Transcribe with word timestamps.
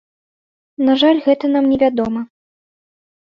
На 0.87 0.95
жаль, 1.01 1.19
гэта 1.27 1.51
нам 1.55 1.69
невядома. 1.73 2.21